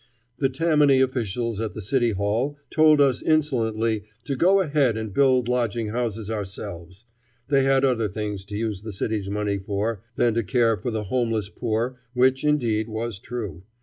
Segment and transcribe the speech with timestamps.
[0.39, 5.47] The Tammany officials at the City Hall told us insolently to go ahead and build
[5.47, 7.05] lodging houses ourselves;
[7.49, 11.03] they had other things to use the city's money for than to care for the
[11.03, 13.61] homeless poor; which, indeed, was true.